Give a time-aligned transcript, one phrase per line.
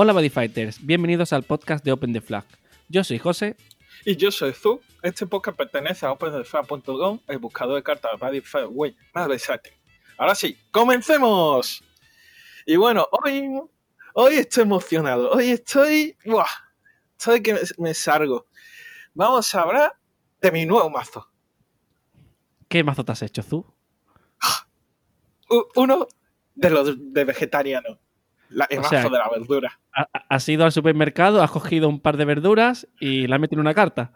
[0.00, 2.44] Hola Bodyfighters, bienvenidos al podcast de Open the Flag.
[2.88, 3.56] Yo soy José.
[4.04, 4.80] Y yo soy Zu.
[5.02, 9.72] Este podcast pertenece a OpenTheFlag.com, el buscador de cartas de Bodyfight Way más versátil.
[10.16, 11.82] Ahora sí, comencemos.
[12.64, 13.60] Y bueno, hoy,
[14.14, 15.32] hoy estoy emocionado.
[15.32, 16.16] Hoy estoy.
[16.24, 16.46] ¡Buah!
[17.18, 18.46] Estoy que me, me salgo.
[19.14, 19.98] Vamos a hablar
[20.40, 21.28] de mi nuevo mazo.
[22.68, 23.66] ¿Qué mazo te has hecho, Zu?
[25.74, 26.06] Uno
[26.54, 27.98] de los de vegetariano.
[28.50, 29.78] La, el O mazo sea, de la verdura.
[29.94, 33.60] Ha- Has ido al supermercado, has cogido un par de verduras y le has metido
[33.60, 34.12] en una carta.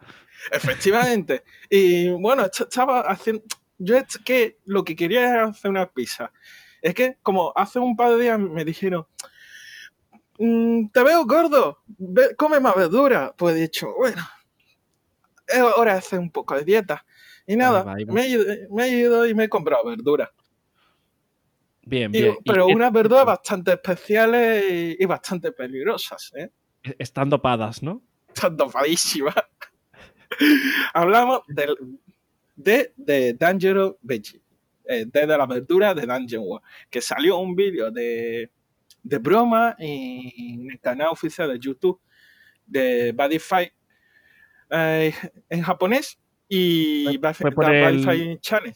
[0.51, 1.45] Efectivamente.
[1.71, 3.43] y bueno, est- estaba haciendo.
[3.79, 6.33] Yo es que lo que quería era hacer una pizza.
[6.81, 9.07] Es que, como hace un par de días me dijeron,
[10.39, 13.35] "Mm, te veo gordo, ve- come más verdura.
[13.37, 14.23] Pues he dicho, bueno,
[15.47, 17.05] es hora de hacer un poco de dieta.
[17.47, 20.31] Y nada, me, he ido, me he ido y me he comprado verdura.
[21.85, 22.37] Bien, bien.
[22.45, 26.51] ¿Y pero unas verduras bastante especiales y, y bastante peligrosas, ¿eh?
[26.99, 28.03] Están dopadas, ¿no?
[28.29, 29.35] Están dopadísimas.
[30.95, 31.77] Hablamos del,
[32.57, 34.41] de, de Dangerous Veggie,
[34.85, 38.51] eh, de, de la verdura de Dungeon World, que salió un vídeo de,
[39.03, 42.01] de broma en el canal oficial de YouTube
[42.67, 43.73] de Bodyfight
[44.71, 45.13] eh,
[45.51, 46.19] en japonés
[46.49, 48.73] y Fue- fue por el- Channel.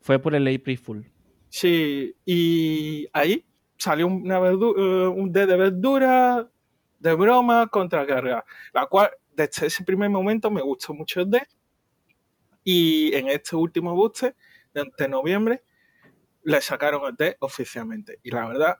[0.00, 1.10] Fue por el April Fool.
[1.58, 3.42] Sí, y ahí
[3.78, 6.50] salió una verdu- eh, un D de verdura
[6.98, 11.40] de broma contra guerra, la cual desde ese primer momento me gustó mucho el D.
[12.64, 13.94] Y en este último
[14.74, 15.62] de, de noviembre
[16.44, 18.20] le sacaron el D oficialmente.
[18.22, 18.78] Y la verdad,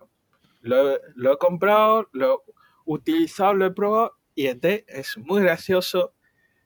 [0.63, 2.53] lo, he- lo he comprado, lo he
[2.87, 6.15] utilizado, lo he probado y el D es muy gracioso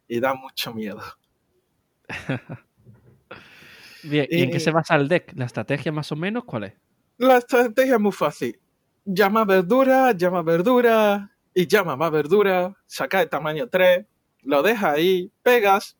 [0.08, 1.02] y da mucho miedo.
[4.02, 5.32] Bien, ¿y en qué Y- se basa el deck?
[5.36, 6.72] ¿La estrategia más o menos cuál es?
[7.18, 8.58] La estrategia es muy fácil.
[9.04, 12.76] Llama verdura, llama verdura y llama más verdura.
[12.86, 14.06] Saca el tamaño 3,
[14.42, 15.96] lo deja ahí, pegas.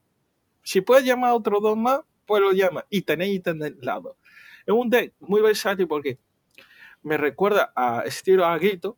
[0.62, 4.16] Si puedes llamar a otros dos más, pues lo llamas y tenéis ítem del lado.
[4.66, 6.18] Es un deck muy versátil porque
[7.02, 8.96] me recuerda a estilo Aguito,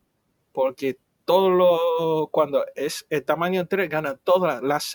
[0.53, 4.95] porque todo lo, cuando es el tamaño 3 gana todas las,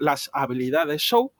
[0.00, 1.32] las habilidades show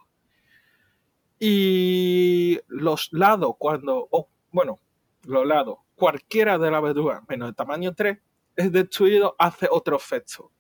[1.41, 4.81] y los lados cuando, o, bueno,
[5.25, 8.19] los lados, cualquiera de la verdura menos el tamaño 3
[8.57, 10.51] es destruido, hace otro efecto.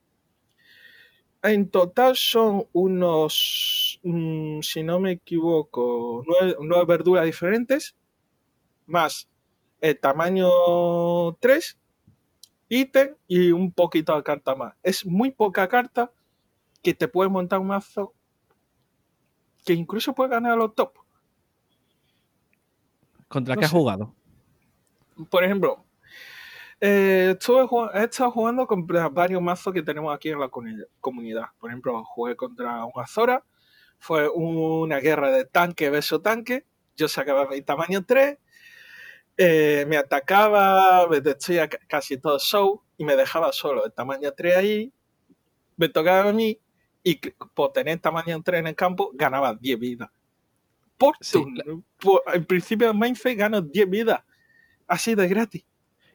[1.42, 7.96] En total son unos, mm, si no me equivoco, nueve, nueve verduras diferentes,
[8.86, 9.28] más
[9.80, 10.48] el tamaño
[11.40, 11.78] 3,
[12.68, 14.74] ítem y un poquito de carta más.
[14.82, 16.12] Es muy poca carta
[16.82, 18.14] que te puede montar un mazo
[19.68, 20.94] que incluso puede ganar a los top.
[23.28, 24.14] ¿Contra No qué has jugado?
[25.28, 25.84] Por ejemplo,
[26.80, 27.68] eh, estuve
[28.00, 31.48] he estado jugando contra varios mazos que tenemos aquí en la comuni- comunidad.
[31.58, 33.44] Por ejemplo, jugué contra un Azora,
[33.98, 36.64] fue una guerra de tanque versus tanque.
[36.96, 38.38] Yo sacaba mi tamaño 3,
[39.36, 44.32] eh, me atacaba, me destruía ca- casi todo show y me dejaba solo el tamaño
[44.32, 44.92] 3 ahí.
[45.76, 46.58] Me tocaba a mí
[47.10, 47.20] y
[47.54, 50.10] por tener tamaño 3 en el campo ganaba 10 vidas.
[50.96, 51.42] Por Sí.
[52.00, 54.20] Por- en principio en Mainframe gano 10 vidas.
[54.86, 55.64] Así de gratis.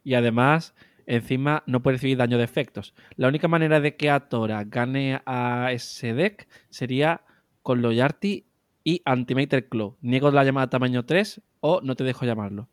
[0.03, 0.73] Y además,
[1.05, 2.93] encima no puede recibir daño de efectos.
[3.15, 7.21] La única manera de que Atora gane a ese deck sería
[7.61, 8.45] con Loyalty
[8.83, 9.95] y Antimater Claw.
[10.01, 12.67] Niego la llamada tamaño 3 o no te dejo llamarlo.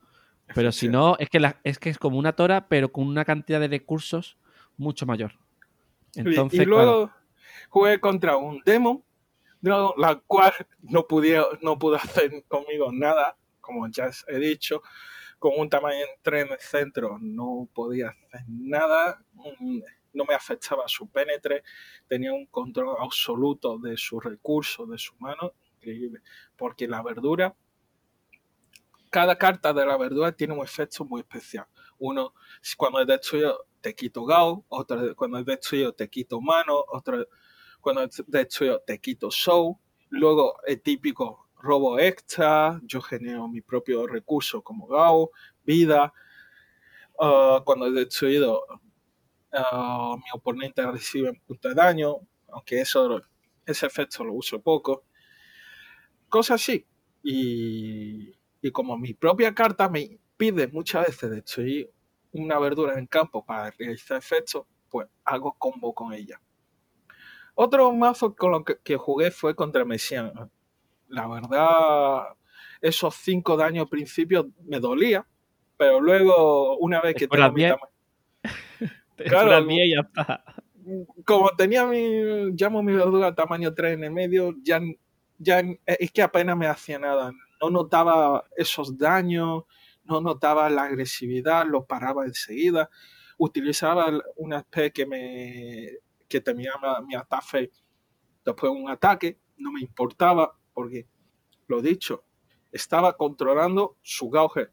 [0.52, 3.25] Pero si no, es que, la- es que es como una Tora, pero con una
[3.25, 4.37] cantidad de recursos
[4.76, 5.34] mucho mayor.
[6.16, 7.10] Y- Entonces, y claro, luego
[7.70, 9.03] jugué contra un demon,
[9.62, 14.82] no, la cual no, pudiera, no pudo hacer conmigo nada, como ya he dicho,
[15.38, 19.81] con un tamaño 3 en el centro no podía hacer nada, mm,
[20.12, 21.62] no me afectaba su penetre,
[22.08, 26.20] tenía un control absoluto de sus recursos, de su mano, increíble,
[26.56, 27.55] porque la verdura,
[29.08, 31.66] cada carta de la verdura tiene un efecto muy especial.
[31.99, 32.34] Uno,
[32.76, 37.26] cuando es destruido te quito Gao, otro cuando es destruido te quito mano, otro
[37.81, 39.79] cuando es destruido te quito show.
[40.11, 45.31] Luego el típico robo extra, yo genero mi propio recurso como Gao,
[45.65, 46.12] vida.
[47.19, 48.65] Ah, cuando es destruido
[49.53, 52.17] ah, mi oponente recibe un punto de daño,
[52.49, 53.21] aunque eso,
[53.67, 55.05] ese efecto lo uso poco.
[56.29, 56.87] Cosas así.
[57.23, 61.91] Y, y como mi propia carta me pide muchas veces destruir
[62.33, 66.41] una verdura en campo para realizar efectos, pues hago combo con ella.
[67.62, 70.33] Otro mazo con lo que, que jugué fue contra Messian.
[71.09, 72.29] La verdad,
[72.81, 75.27] esos 5 daños al principio me dolía,
[75.77, 77.75] pero luego, una vez que tengo mi 10.
[77.75, 77.93] tamaño.
[79.29, 80.45] Claro, duras 10 y ya está.
[81.27, 84.81] como tenía mi, llamo mi verdura tamaño 3 en el medio, ya,
[85.37, 87.31] ya es que apenas me hacía nada.
[87.61, 89.65] No notaba esos daños,
[90.05, 92.89] no notaba la agresividad, lo paraba enseguida.
[93.37, 95.91] Utilizaba una SP que me
[96.31, 97.71] que terminaba mi ataque
[98.44, 101.06] después de un ataque, no me importaba porque,
[101.67, 102.25] lo dicho,
[102.73, 104.69] estaba controlando su gauge.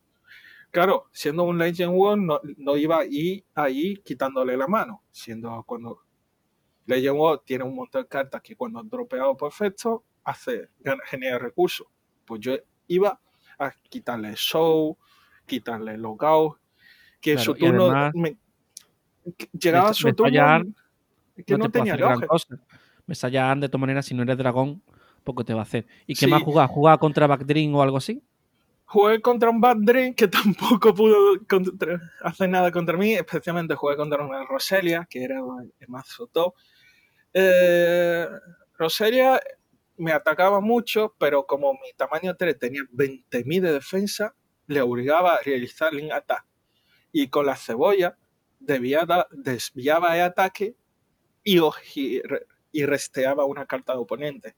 [0.69, 6.03] Claro, siendo un Legend War, no, no iba ahí, ahí quitándole la mano, siendo cuando
[6.85, 10.69] Legend War tiene un montón de cartas que cuando han dropeado perfecto, hace,
[11.05, 11.87] genera recursos.
[12.23, 12.53] Pues yo
[12.87, 13.19] iba
[13.57, 14.95] a quitarle show,
[15.45, 16.57] quitarle logout,
[17.19, 18.37] que Claro, su turno además- me-
[19.53, 20.63] llegaba Mes- su turno
[21.43, 22.57] que no, no, te puede tenía hacer gran cosa.
[23.05, 24.81] Messallan, de todas maneras, si no eres dragón,
[25.23, 25.85] poco te va a hacer.
[26.05, 26.31] ¿Y qué Sí.
[26.31, 26.67] más jugaba?
[26.67, 28.21] ¿Jugaba contra Backdream o algo así?
[28.85, 30.27] Jugué contra un Bad Dream que
[30.81, 31.15] tampoco pudo
[31.49, 35.39] contra- hacer nada contra mí, especialmente jugué contra una Roselia, que era
[35.79, 36.53] el mazo top.
[37.33, 38.27] Eh,
[38.77, 39.39] Roselia
[39.97, 44.35] me atacaba mucho, pero como mi tamaño 3 tenía 20.000 de defensa,
[44.67, 46.45] le obligaba a realizar link attack.
[47.11, 48.17] Y con la cebolla
[48.59, 50.75] desviaba el ataque
[51.47, 52.21] y, oji-
[52.73, 54.55] y resteaba una carta de oponente.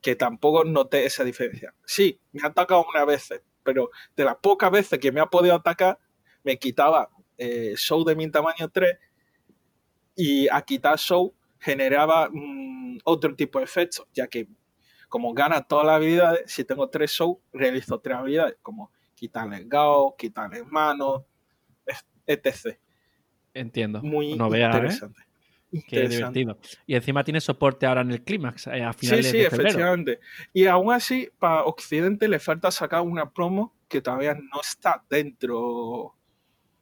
[0.00, 1.72] Que tampoco noté esa diferencia.
[1.84, 5.54] Sí, me ha atacado una vez, pero de las pocas veces que me ha podido
[5.54, 5.98] atacar,
[6.42, 7.08] me quitaba
[7.38, 8.98] eh, show de mi tamaño 3
[10.16, 14.48] y a quitar show generaba mm, otro tipo de efectos, ya que
[15.08, 20.16] como gana todas las habilidades, si tengo tres show, realizo tres habilidades, como quitarle Gao,
[20.16, 21.24] quitarle mano,
[22.26, 22.76] etc.
[23.54, 24.02] Entiendo.
[24.02, 24.90] Muy no ¿eh?
[25.88, 26.58] Qué divertido.
[26.86, 29.68] Y encima tiene soporte ahora en el clímax, eh, a Sí, finales sí, de febrero.
[29.68, 30.20] efectivamente.
[30.52, 36.14] Y aún así, para Occidente le falta sacar una promo que todavía no está dentro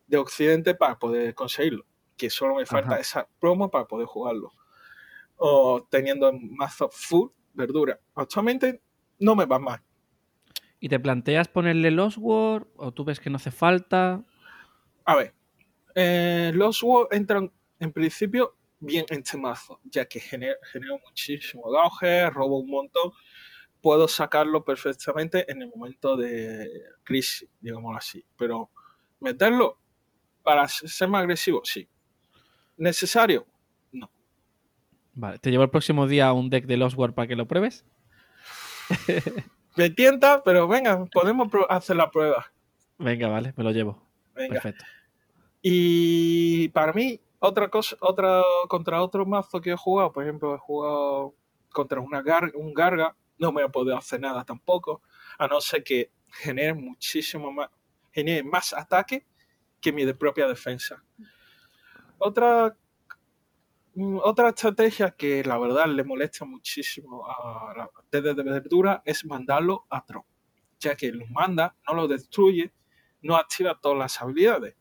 [0.07, 1.87] de Occidente para poder conseguirlo.
[2.17, 3.01] Que solo me falta Ajá.
[3.01, 4.53] esa promo para poder jugarlo.
[5.37, 7.99] O teniendo en mazo full verdura.
[8.15, 8.83] Actualmente
[9.19, 9.83] no me va mal.
[10.81, 14.25] ¿Y te planteas ponerle Lost War o tú ves que no hace falta?
[15.05, 15.35] A ver,
[15.95, 21.71] eh, los WoW entran en principio bien en este mazo, ya que genera, genera muchísimo
[21.71, 23.13] gauge, robo un montón.
[23.81, 26.69] Puedo sacarlo perfectamente en el momento de
[27.03, 28.25] crisis, digámoslo así.
[28.37, 28.71] Pero
[29.21, 29.79] meterlo
[30.43, 31.89] para ser más agresivo, sí.
[32.77, 33.47] ¿Necesario?
[33.93, 34.11] No.
[35.15, 37.85] Vale, te llevo el próximo día un deck de Lost War para que lo pruebes.
[39.77, 42.53] Me tienta, pero venga, podemos hacer la prueba.
[42.99, 44.07] Venga, vale, me lo llevo.
[44.35, 44.61] Venga.
[44.61, 44.85] Perfecto.
[45.63, 50.59] Y para mí, otra cosa, otra contra otro mazo que he jugado, por ejemplo, he
[50.59, 51.35] jugado
[51.73, 55.03] contra una gar- un Garga, no me he podido hacer nada tampoco,
[55.39, 57.69] a no ser que genere muchísimo más,
[58.13, 59.27] genere más ataque
[59.81, 61.03] que mi propia defensa.
[62.19, 62.77] Otra,
[63.95, 67.91] mm, otra estrategia que la verdad le molesta muchísimo a la
[68.21, 70.23] de verdura es mandarlo a Tron,
[70.79, 72.73] ya que lo manda, no lo destruye,
[73.23, 74.77] no activa todas las habilidades.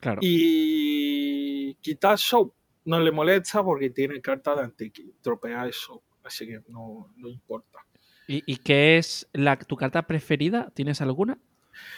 [0.00, 0.20] Claro.
[0.22, 2.52] Y quitar show
[2.84, 6.02] no le molesta porque tiene carta de anti tropear eso.
[6.24, 7.78] Así que no, no importa.
[8.26, 10.70] ¿Y, y qué es la, tu carta preferida?
[10.74, 11.38] ¿Tienes alguna?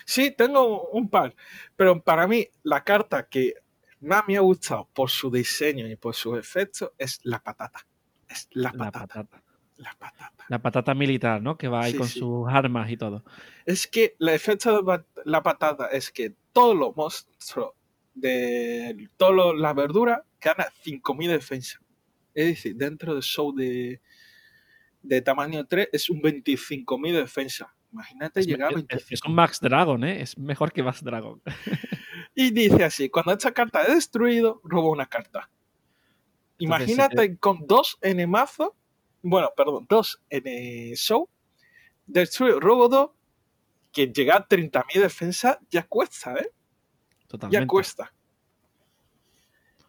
[0.05, 1.35] Sí, tengo un par.
[1.77, 3.55] Pero para mí, la carta que
[4.01, 7.87] más me ha gustado por su diseño y por sus efectos es la patata.
[8.29, 9.43] Es la La patata.
[9.77, 10.45] La patata.
[10.49, 11.57] La patata militar, ¿no?
[11.59, 12.19] Que va ahí Sí, con sí.
[12.21, 13.25] sus armas y todo.
[13.67, 17.73] Es que el efecto de la patata es que todos los monstruos
[18.15, 21.81] de toda la verdura gana 5000 de defensa.
[22.35, 24.01] Es decir, dentro del show de,
[25.03, 27.75] de tamaño 3 es un 25.000 de defensa.
[27.93, 29.15] Imagínate Es, llegar a es- 25.
[29.15, 30.23] es un Max Dragon, ¿eh?
[30.23, 31.41] Es mejor que Max Dragon.
[32.35, 35.51] Y dice así, cuando esta carta es destruido, roba una carta.
[36.59, 38.75] Entonces, si Imagínate con dos en el mazo,
[39.21, 41.29] bueno, perdón, dos en el show,
[42.07, 43.11] destruye, robo dos,
[43.93, 46.51] que llegar a 30.000 de defensa ya cuesta, ¿eh?
[47.33, 47.65] Totalmente.
[47.65, 48.13] Ya cuesta.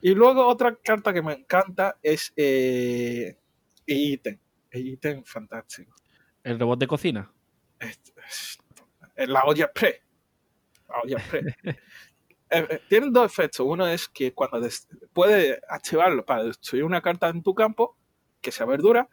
[0.01, 3.37] Y luego otra carta que me encanta es eh,
[3.85, 4.39] ítem.
[4.71, 5.93] ítem fantástico.
[6.41, 7.33] El robot de cocina.
[9.17, 10.03] La olla pre.
[10.87, 11.55] La olla pre.
[12.55, 13.65] Eh, eh, Tienen dos efectos.
[13.65, 14.59] Uno es que cuando
[15.11, 17.97] puede activarlo para destruir una carta en tu campo,
[18.41, 19.09] que sea verdura,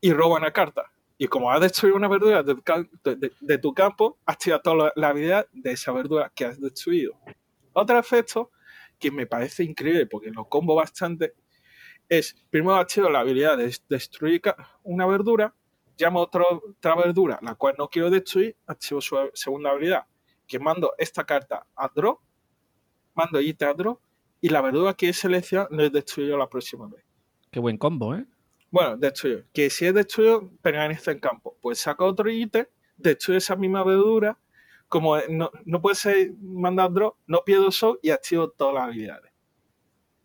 [0.00, 0.90] y roba una carta.
[1.22, 5.92] Y como has destruido una verdura de, tu campo, activa toda la, habilidad de esa
[5.92, 7.12] verdura que has destruido.
[7.74, 8.52] Otro efecto
[8.98, 11.34] que me parece increíble porque lo combo bastante
[12.08, 14.40] es primero activo la habilidad de destruir
[14.82, 15.54] una verdura,
[15.98, 20.06] llamo otra, otra verdura, la cual no quiero destruir, activo su segunda habilidad,
[20.46, 22.18] que mando esta carta a draw
[23.14, 24.00] mando ítem a drop
[24.40, 27.04] y la verdura que he seleccionado no es destruido la próxima vez.
[27.50, 28.24] Qué buen combo, ¿eh?
[28.70, 29.44] Bueno, destruyo.
[29.52, 31.56] Que si es destruido, permanece en campo.
[31.60, 34.38] Pues saca otro ítem, destruye esa misma verdura.
[34.88, 39.32] Como no, no puede ser mandar drop, no pierdo show y activo todas las habilidades.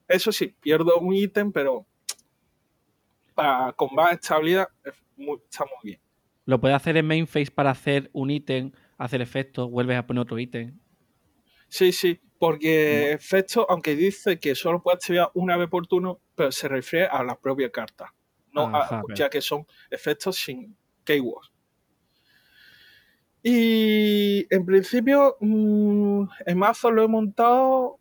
[0.08, 1.86] Eso sí, pierdo un ítem, pero
[3.34, 6.00] para más estabilidad es muy- está muy bien.
[6.46, 10.22] Lo puedes hacer en main phase para hacer un ítem, hacer efectos, vuelves a poner
[10.22, 10.80] otro ítem.
[11.68, 16.52] Sí, sí, porque efecto, aunque dice que solo puede activar una vez por turno, pero
[16.52, 18.14] se refiere a la propia carta,
[18.56, 21.52] no a- Ajá, ya que son efectos sin keywords.
[23.44, 28.00] Y en principio, mm, el mazo lo he montado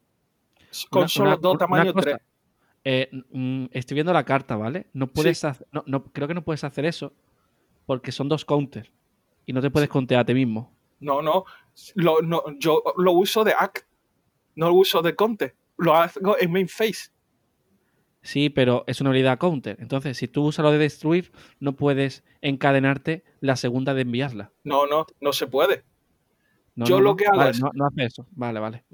[0.91, 2.17] con Una- solo una- dos tamaños cosa, 3.
[2.85, 4.87] eh, mm, estoy viendo la carta, ¿vale?
[4.95, 7.13] No puedes hacer, no, no- creo que no puedes hacer eso
[7.85, 8.91] porque son dos counters
[9.45, 10.75] y no te puedes contear a ti mismo.
[11.01, 11.45] No, no,
[11.97, 13.85] lo- no, yo lo uso de act,
[14.55, 17.11] no lo uso de conte, lo hago en main phase.
[18.25, 19.77] Sí, pero es una habilidad counter.
[19.81, 24.51] Entonces, si tú usas lo de destruir, no puedes encadenarte la segunda de enviarla.
[24.65, 25.85] No, no, no se puede.
[26.75, 27.17] No, Yo no, lo no.
[27.17, 28.27] que hago Vale, es- No, hace eso.
[28.33, 28.85] Vale, vale.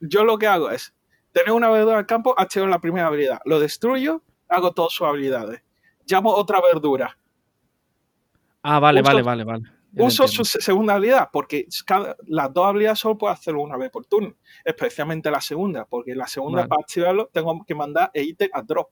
[0.00, 0.94] yo lo que hago es
[1.32, 5.62] tener una verdura al campo, activo la primera habilidad, lo destruyo, hago todas sus habilidades.
[6.06, 7.16] Llamo otra verdura,
[8.62, 9.62] Ah, vale, vale, vale, vale.
[9.96, 10.28] Uso entiendo.
[10.28, 14.04] su se- segunda habilidad, porque cada- las dos habilidades solo puedo hacerlo una vez por
[14.06, 16.68] turno, especialmente la segunda, porque la segunda Vale.
[16.68, 18.88] para activarlo tengo que mandar el ítem a drop.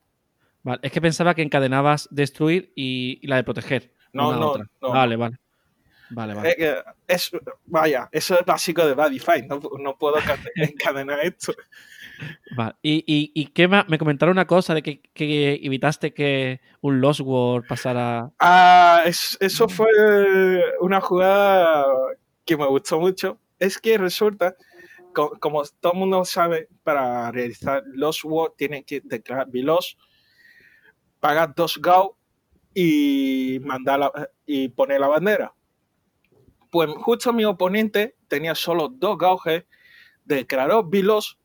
[0.62, 3.92] Vale, Es que pensaba que encadenabas destruir y, y la de proteger.
[4.12, 4.64] No, no, otra.
[4.80, 5.38] no, Vale, vale.
[6.08, 6.54] Vale, vale.
[6.56, 6.76] Eh,
[7.08, 7.30] es,
[7.66, 10.16] vaya, eso es básico de Badify, no, no puedo
[10.54, 11.52] encadenar esto.
[12.56, 12.75] Vale.
[12.82, 13.88] Y, y, y qué más?
[13.88, 18.30] Me comentaron una cosa de que, que evitaste que un Lost World pasara.
[18.38, 19.88] Ah, es- eso fue
[20.80, 21.85] una jugada
[22.44, 23.38] que me gustó mucho.
[23.58, 24.54] Es que resulta,
[25.12, 29.96] co- como, todo el mundo sabe, para realizar los World tienen que declarar Vilos,
[31.20, 32.16] pagar dos GAU
[32.75, 35.52] y, mandar la- y poner la bandera.
[36.70, 39.64] Pues justo mi oponente tenía solo dos gauges,
[40.25, 41.38] declaró Vilos,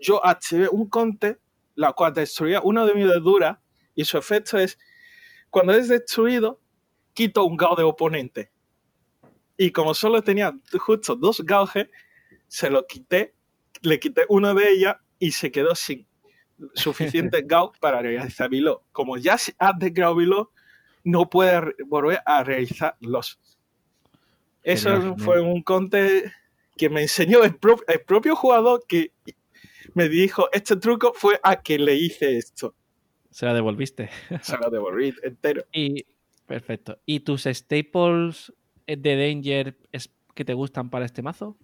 [0.00, 1.38] yo activé un conte,
[1.74, 3.58] la cual destruía una de mis verduras
[3.94, 4.78] y su efecto es
[5.50, 6.60] cuando es destruido,
[7.14, 8.50] quito un gao de oponente.
[9.56, 11.88] Y como solo tenía justo dos gauges,
[12.46, 13.34] se lo quité,
[13.82, 16.06] le quité una de ellas y se quedó sin
[16.74, 18.82] suficiente gao para realizar Below.
[18.92, 20.50] Como ya se ha desgrado Below,
[21.04, 23.38] no puede volver a realizar los.
[24.62, 25.14] Eso genial.
[25.18, 26.32] fue un conte
[26.76, 29.12] que me enseñó el, pro- el propio jugador que
[29.94, 32.74] me dijo este truco fue a que le hice esto.
[33.30, 34.10] Se la devolviste.
[34.42, 35.64] Se lo devolví entero.
[35.72, 36.06] Y.
[36.46, 36.98] Perfecto.
[37.04, 38.52] ¿Y tus staples
[38.86, 41.56] de Danger es que te gustan para este mazo?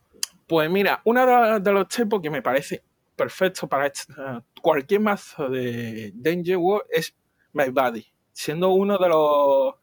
[0.46, 2.82] Pues mira, uno de, los tipos que me parece
[3.14, 7.14] perfecto para este- eh, cualquier mazo de Danger World es
[7.52, 9.74] My Buddy, siendo uno de los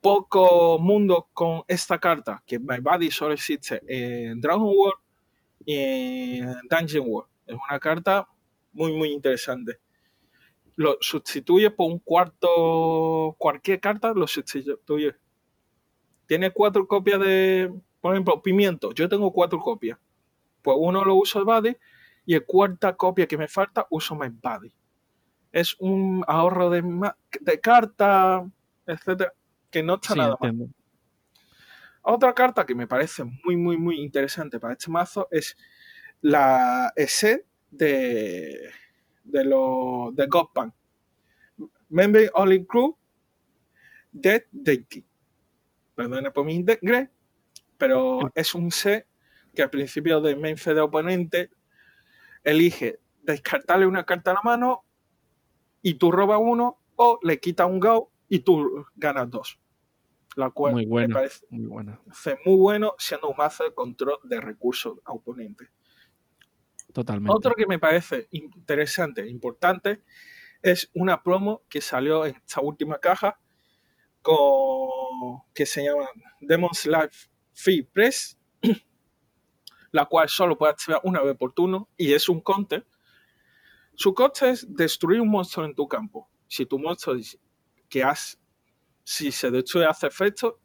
[0.00, 5.00] pocos mundos con esta carta, que My Buddy solo existe en Dragon World
[5.64, 7.31] y en Dungeon World.
[7.46, 8.28] Es una carta
[8.72, 9.78] muy, muy interesante.
[10.76, 15.14] Lo sustituye por un cuarto, cualquier carta lo sustituye.
[16.26, 18.92] Tiene cuatro copias de, por ejemplo, pimiento.
[18.92, 19.98] Yo tengo cuatro copias.
[20.62, 21.76] Pues uno lo uso de Buddy
[22.24, 24.72] y el cuarta copia que me falta uso My Buddy.
[25.50, 26.82] Es un ahorro de,
[27.40, 28.48] de carta,
[28.86, 29.34] etcétera,
[29.70, 30.50] que no está Sí, nada mal.
[30.50, 30.74] entiendo.
[32.02, 35.56] Otra carta que me parece muy, muy, muy interesante para este mazo es
[36.22, 38.70] la ESE de,
[39.24, 40.72] de los de Godpan.
[41.88, 42.96] Member Only Crew
[44.12, 45.04] Dead Deity.
[45.94, 47.10] Perdona por mi inglés,
[47.76, 49.06] pero es un set
[49.54, 51.50] que al principio del main de oponente
[52.44, 54.84] elige descartarle una carta a la mano
[55.82, 59.58] y tú robas uno o le quitas un go y tú ganas dos.
[60.34, 61.14] La cual Muy me bueno.
[61.14, 62.00] parece Muy buena.
[62.10, 65.68] hace muy bueno siendo un mazo de control de recursos a oponentes.
[66.92, 67.34] Totalmente.
[67.34, 70.02] Otro que me parece interesante, importante,
[70.62, 73.38] es una promo que salió en esta última caja
[74.20, 76.06] con que se llama
[76.40, 78.38] Demon's Life Free Press,
[79.90, 82.86] la cual solo puede activar una vez por turno y es un counter.
[83.94, 86.30] Su coste es destruir un monstruo en tu campo.
[86.46, 87.16] Si tu monstruo
[87.88, 88.38] que has,
[89.02, 90.60] si se destruye hace efecto,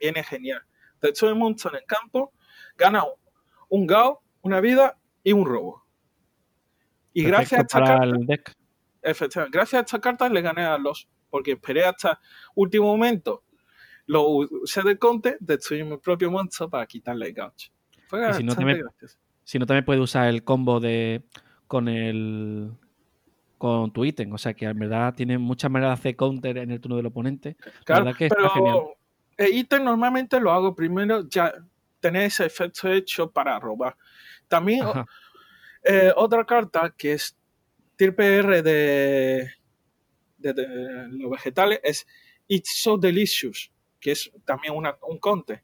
[0.00, 0.62] viene genial.
[1.00, 2.32] Destruye un monstruo en el campo,
[2.76, 3.12] gana un,
[3.68, 5.84] un Gao, una vida y un robo.
[7.12, 11.84] Y gracias a esta carta, gracias a esta carta le gané a los, porque esperé
[11.84, 12.20] hasta
[12.54, 13.42] último momento,
[14.06, 17.70] lo usé de conte, destruí mi propio monstruo para quitarle el gauch.
[18.06, 19.18] Fue Y si no gracioso.
[19.42, 21.24] Si no, también puedes usar el combo de
[21.66, 22.72] con el
[23.58, 24.32] con tu ítem.
[24.32, 27.06] O sea que en verdad tiene muchas maneras de hacer counter en el turno del
[27.06, 27.56] oponente.
[27.84, 28.78] Claro, verdad que pero está genial.
[29.36, 31.52] el ítem normalmente lo hago primero ya
[32.04, 33.96] tener ese efecto hecho para robar.
[34.46, 34.84] También
[35.82, 37.34] eh, otra carta que es
[37.96, 39.50] tier PR de,
[40.36, 42.06] de, de los vegetales es
[42.46, 45.62] It's So Delicious, que es también una, un conte.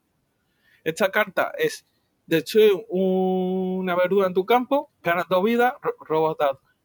[0.82, 1.86] Esta carta es
[2.26, 5.96] destruir una verdura en tu campo, ganas dos vidas, ro-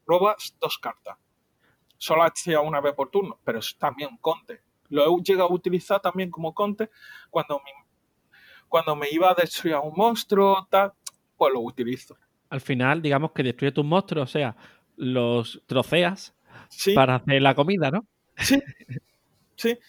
[0.06, 1.16] robas, dos cartas.
[1.98, 4.60] Solo hacía una vez por turno, pero es también un conte.
[4.90, 6.90] Lo he llegado a utilizar también como conte
[7.30, 7.72] cuando me,
[8.76, 10.92] cuando me iba a destruir a un monstruo, tal,
[11.38, 12.18] pues lo utilizo.
[12.50, 14.54] Al final, digamos que destruye tus monstruos, o sea,
[14.98, 16.36] los troceas
[16.68, 18.06] Sí, para hacer la comida, ¿no?
[18.38, 18.62] sí,
[19.56, 19.78] sí.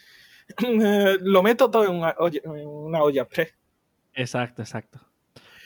[0.63, 3.53] Eh, lo meto todo en una olla, en una olla express.
[4.15, 5.01] Exacto, exacto.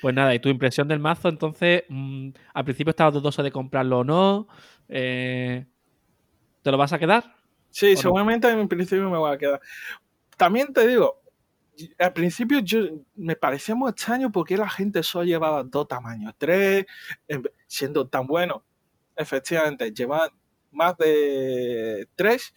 [0.00, 3.98] Pues nada, y tu impresión del mazo, entonces, mm, al principio estabas dudoso de comprarlo
[3.98, 4.48] o no.
[4.88, 5.66] eh,
[6.62, 7.36] ¿Te lo vas a quedar?
[7.68, 7.96] Sí, no?
[8.00, 9.60] seguramente en principio me voy a quedar.
[10.38, 11.20] También te digo,
[11.98, 12.80] al principio yo
[13.14, 16.86] me parecía muy extraño porque la gente solo llevaba dos tamaños, tres,
[17.28, 18.64] en- siendo tan bueno.
[19.16, 20.30] Efectivamente, llevar
[20.70, 22.54] más de tres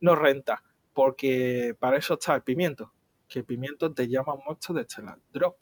[0.00, 0.62] no renta,
[0.94, 2.92] porque para eso está el pimiento,
[3.28, 5.56] que el pimiento te llama mucho de Stellar Drop.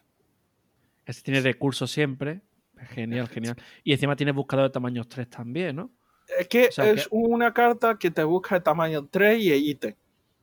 [1.05, 2.43] Ese tiene recursos siempre.
[2.91, 3.57] Genial, genial.
[3.83, 5.91] Y encima tiene buscador de tamaños 3 también, ¿no?
[6.39, 9.59] Es que O sea es una carta que te busca el tamaño 3 y el
[9.65, 9.95] ítem.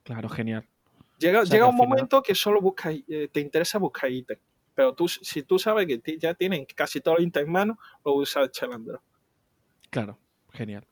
[0.04, 0.68] Claro, genial.
[1.18, 4.38] Llega, O sea, llega un final- momento que solo busca, eh, te interesa buscar ítem.
[4.74, 8.14] Pero tú, si tú sabes que ya tienen casi todo el ítem en mano, lo
[8.16, 9.02] usas Chalandro.
[9.90, 10.20] Claro,
[10.52, 10.86] genial.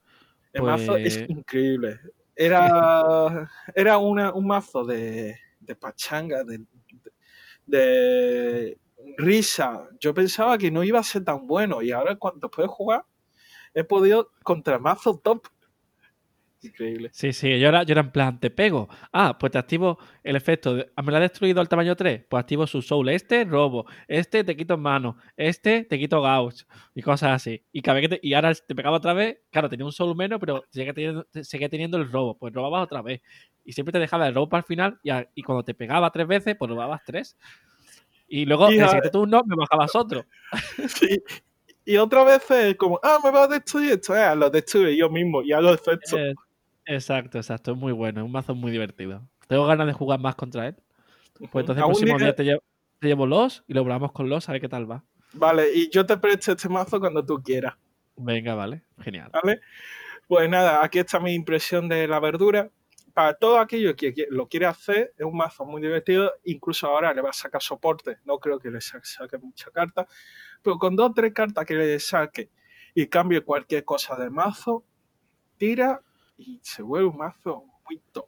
[0.53, 2.00] El mazo es Pues- increíble.
[2.36, 6.63] Era, era una- un mazo de, de pachanga, de,
[7.65, 8.77] de
[9.18, 9.88] risa.
[10.00, 13.05] Yo pensaba que no iba a ser tan bueno y ahora cuando puedo jugar
[13.74, 15.48] he podido contra mazo top.
[16.64, 17.10] Increíble.
[17.12, 18.88] Sí, sí, yo era, yo era en plan, te pego.
[19.12, 20.76] Ah, pues te activo el efecto.
[20.76, 22.26] De, ah, me lo ha destruido al tamaño 3.
[22.30, 23.10] Pues activo su soul.
[23.10, 23.86] Este, robo.
[24.08, 25.18] Este, te quito en mano.
[25.38, 26.64] Este, te quito gauch.
[26.96, 27.64] Y cosas así.
[27.72, 29.40] Y, cada vez que te- y ahora te pegaba otra vez.
[29.52, 32.38] Claro, tenía un soul menos, pero seguía teniendo, seguía teniendo el robo.
[32.38, 33.22] Pues robabas otra vez.
[33.66, 35.00] Y siempre te dejaba el robo para el final.
[35.04, 37.38] Y, a- y cuando te pegaba tres veces, pues robabas tres.
[38.28, 40.26] Y luego, en el siguiente turno, me bajabas otro.
[40.88, 41.22] Sí.
[41.86, 45.10] Y otra vez es como, ah, me va a destruir esto, eh, lo destruyo yo
[45.10, 46.18] mismo y hago efecto.
[46.18, 46.34] Eh,
[46.85, 47.72] exacto, exacto.
[47.72, 48.22] Es muy bueno.
[48.22, 49.22] Es un mazo muy divertido.
[49.48, 50.75] Tengo ganas de jugar más contra él.
[51.51, 52.63] Pues entonces el próximo día- día te llevo,
[53.00, 55.03] te llevo los y lo probamos con los a ver qué tal va.
[55.33, 57.74] Vale, y yo te presto este mazo cuando tú quieras,
[58.15, 58.83] Venga, vale.
[59.00, 59.31] Genial.
[59.33, 59.59] ¿vale?
[60.27, 62.69] Pues nada, aquí está mi impresión de la verdura.
[63.13, 66.31] Para todo aquello que lo quiere hacer, es un mazo muy divertido.
[66.46, 68.17] Incluso ahora le va a sacar soporte.
[68.25, 70.07] No creo que le sa- saque mucha carta.
[70.61, 72.50] Pero con dos o tres cartas que le saque
[72.93, 74.83] y cambie cualquier cosa del mazo,
[75.57, 76.01] tira
[76.46, 78.27] y se vuelve un mazo muy top.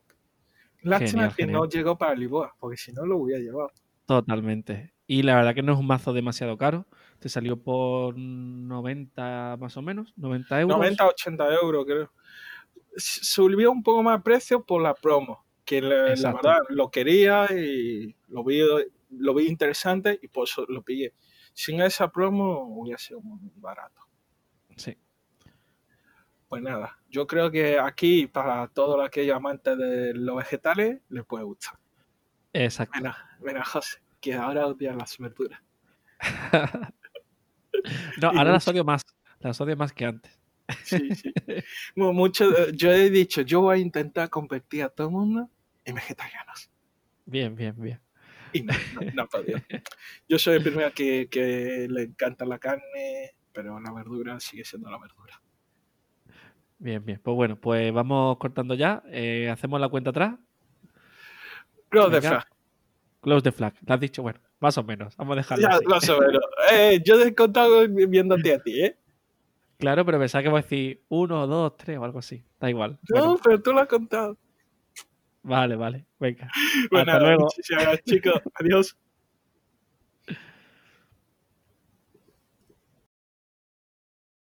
[0.82, 1.62] Lástima Genial, que genial.
[1.62, 3.72] no llegó para Lisboa, porque si no lo hubiera llevado.
[4.06, 4.94] Totalmente.
[5.08, 6.88] Y la verdad que no es un mazo demasiado caro.
[7.20, 10.78] Te salió por 90 más o menos, 90 euros.
[10.78, 12.12] 90, 80 euros, creo.
[12.98, 16.48] Subió un poco más el precio por la promo, que la Exacto.
[16.48, 18.62] verdad lo quería y lo vi,
[19.10, 21.14] lo vi interesante y por eso lo pillé.
[21.54, 24.02] Sin esa promo hubiera sido muy barato.
[24.76, 24.96] Sí.
[26.48, 31.44] Pues nada, yo creo que aquí para todos aquellos amantes de los vegetales les puede
[31.44, 31.78] gustar.
[32.54, 32.98] Exacto.
[32.98, 35.62] Mira, mira José, que ahora odian las verduras.
[38.22, 39.04] No, ahora las odio más.
[39.40, 40.40] Las odio más que antes.
[40.84, 41.32] Sí, sí.
[41.96, 45.50] Mu- Mucho, yo he dicho, yo voy a intentar convertir a todo el mundo
[45.84, 46.72] en vegetarianos.
[47.26, 48.02] Bien, bien, bien.
[48.54, 49.60] Y no, no, no podido.
[50.30, 54.90] Yo soy el primero que, que le encanta la carne, pero la verdura sigue siendo
[54.90, 55.40] la verdura.
[56.78, 57.20] Bien, bien.
[57.24, 59.02] Pues bueno, pues vamos cortando ya.
[59.08, 60.36] Eh, hacemos la cuenta atrás.
[61.92, 62.22] De Venga.
[62.22, 62.48] fra-
[63.22, 63.74] Close the flag.
[63.88, 65.16] Lo has dicho, bueno, más o menos.
[65.18, 65.86] Vamos a dejarlo ya así.
[65.88, 66.40] lo sé, pero,
[66.72, 68.98] eh, yo he contado viéndote a ti, ¿eh?
[69.80, 72.44] Claro, pero pensaba que voy a decir uno, dos, tres o algo así.
[72.60, 73.00] Da igual.
[73.10, 74.38] No, Bueno, pero tú lo has contado.
[75.42, 76.06] vale, vale.
[76.20, 76.50] Venga.
[76.92, 77.44] Bueno, Hasta luego.
[77.46, 78.42] muchísimas gracias, chicos.
[78.60, 78.98] Adiós.